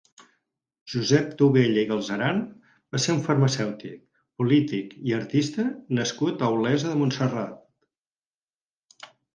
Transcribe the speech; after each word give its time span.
Josep 0.93 1.35
Tobella 1.41 1.81
i 1.87 1.89
Galceran 1.91 2.39
va 2.97 3.01
ser 3.05 3.15
un 3.17 3.21
farmacèutic, 3.29 4.01
polític 4.43 4.97
i 5.11 5.17
artista 5.21 5.69
nascut 6.01 6.45
a 6.45 6.51
Olesa 6.59 6.93
de 6.95 6.99
Montserrat. 7.05 9.07